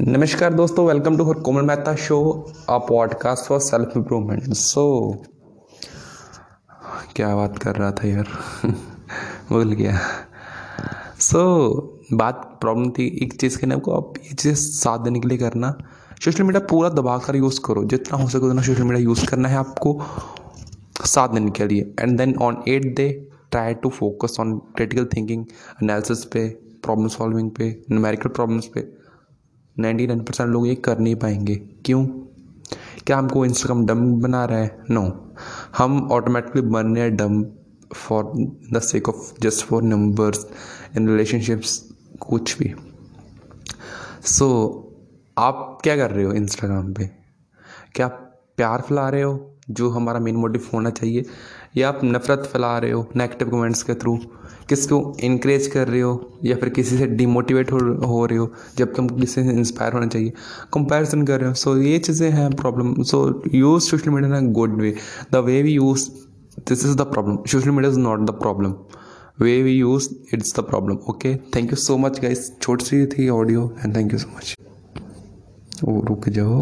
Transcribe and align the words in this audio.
नमस्कार 0.00 0.54
दोस्तों 0.54 0.86
welcome 0.86 1.16
to 1.16 1.24
her 1.24 1.34
Komal 1.34 1.62
Mehta 1.62 1.94
show 1.96 2.50
a 2.68 2.78
podcast 2.78 3.44
for 3.44 3.60
self 3.60 3.92
improvement 3.96 4.42
so 4.42 5.16
क्या 7.16 7.36
बात 7.36 7.58
कर 7.58 7.76
रहा 7.76 7.90
था 7.90 8.08
यार? 8.08 8.28
भूल 9.50 9.72
गया। 9.72 9.98
सो 11.20 11.70
so, 11.70 12.18
बात 12.18 12.58
प्रॉब्लम 12.60 12.90
थी 12.90 13.20
एक 13.22 13.40
चीज़ 13.40 13.58
के 13.58 13.66
ना 13.66 13.74
आप 13.74 14.12
ये 14.18 14.34
चीज़ 14.34 14.54
साथ 14.54 14.98
देने 14.98 15.20
के 15.20 15.28
लिए 15.28 15.38
करना। 15.38 15.78
सोशल 16.24 16.42
मीडिया 16.42 16.66
पूरा 16.70 16.88
दबा 16.88 17.18
कर 17.18 17.36
यूज़ 17.36 17.60
करो। 17.64 17.84
जितना 17.84 18.22
हो 18.22 18.28
सके 18.28 18.46
उतना 18.46 18.62
सोशल 18.62 18.82
मीडिया 18.82 19.04
यूज़ 19.04 19.26
करना 19.26 19.48
है 19.48 19.56
आपको 19.56 20.02
साथ 21.04 21.28
देने 21.28 21.50
के 21.50 21.66
लिए। 21.66 21.94
And 22.00 22.18
then 22.18 22.36
on 22.42 22.64
eight 22.68 22.84
day 22.84 23.28
try 23.50 23.74
to 23.74 23.88
focus 23.88 24.36
on 24.40 24.58
critical 24.58 25.04
thinking 25.04 25.46
analysis 25.82 26.24
पे 26.24 26.48
प्रॉब्लम 26.82 27.08
सॉल्विंग 27.08 27.50
पे 27.50 27.82
न्यूमेरिकल 27.90 28.30
प्रॉब्लम्स 28.30 28.66
पे। 28.66 29.03
नाइन्टी 29.78 30.06
नाइन 30.06 30.20
परसेंट 30.20 30.50
लोग 30.50 30.66
ये 30.66 30.74
कर 30.74 30.98
नहीं 30.98 31.16
पाएँगे। 31.16 31.54
क्यों? 31.54 32.06
क्या 33.06 33.18
हमको 33.18 33.44
इंस्टाग्राम 33.44 33.86
डम 33.86 34.20
बना 34.20 34.44
रहा 34.44 34.58
है? 34.58 34.82
नो 34.90 35.34
हम 35.78 36.08
ऑटोमेटिकली 36.12 36.62
बन 36.62 36.86
रहे 36.86 37.04
हैं 37.04 37.16
dumb 37.16 37.44
for 37.94 38.32
the 38.72 38.78
sake 38.78 39.08
of 39.08 39.40
just 39.40 39.66
for 39.66 39.82
numbers 39.82 40.46
in 40.96 41.08
relationships 41.08 41.90
कुछ 42.20 42.58
भी। 42.58 42.74
सो 44.24 44.80
so, 44.88 44.94
आप 45.38 45.78
क्या 45.82 45.96
कर 45.96 46.10
रहे 46.10 46.24
हो 46.24 46.32
इंस्टाग्राम 46.32 46.92
पे? 46.92 47.10
क्या 47.94 48.08
प्यार 48.56 48.80
फैला 48.80 49.08
रहे 49.08 49.22
हो? 49.22 49.53
जो 49.68 49.88
हमारा 49.90 50.20
मेन 50.20 50.36
मोटिव 50.36 50.68
होना 50.72 50.90
चाहिए। 50.90 51.24
या 51.76 51.88
आप 51.88 52.00
नफ़रत 52.04 52.48
फैला 52.52 52.76
रहे 52.78 52.90
हो 52.90 53.06
नेगेटिव 53.16 53.48
कमेंट्स 53.50 53.82
के 53.82 53.94
थ्रू 53.94 54.16
किसको 54.68 54.98
इनक्रेज 55.24 55.66
कर 55.66 55.88
रहे 55.88 56.00
हो 56.00 56.38
या 56.44 56.56
फिर 56.56 56.68
किसी 56.76 56.98
से 56.98 57.06
डिमोटिवेट 57.06 57.72
हो 57.72 57.78
हो 58.06 58.24
रहे 58.26 58.38
हो 58.38 58.50
जब 58.78 58.94
तुम 58.94 59.08
किसी 59.08 59.42
से 59.42 59.50
इंस्पायर 59.52 59.92
होना 59.92 60.06
चाहिए। 60.06 60.32
कंपैरिजन 60.74 61.24
कर 61.26 61.40
रहे 61.40 61.48
हो। 61.48 61.54
सो 61.54 61.74
so, 61.74 61.82
ये 61.82 61.98
चीज़ें 61.98 62.30
हैं 62.30 62.50
problem 62.56 63.02
so 63.02 63.18
use 63.54 63.82
social 63.84 64.10
media 64.10 64.38
in 64.38 64.52
good 64.52 64.80
way 64.80 64.94
the 65.32 65.44
way 65.46 65.62
we 65.62 65.72
use 65.72 66.08
this 66.68 66.84
is 66.84 66.96
the 66.96 67.02
problem 67.12 67.38
social 67.52 67.70
media 67.70 67.92
is 67.92 67.98
not 67.98 68.26
the 68.28 68.38
problem 68.40 68.74
way 69.40 69.62
we 69.62 69.72
use 69.72 70.08
it's 70.34 70.54
the 70.56 70.62
problem 70.64 70.96
okay 71.10 71.34
thank 71.56 71.70
you 71.70 71.76
so 71.78 71.96
much 71.98 72.20
guys 72.22 72.50
छोटी 72.60 72.84
सी 72.84 73.06
थी 73.08 73.28
audio 73.30 73.60
and 73.78 73.96
thank 73.96 74.12
you 74.12 74.18
so 74.18 74.28
much 74.36 74.54
रुक 76.08 76.28
जाओ। 76.28 76.52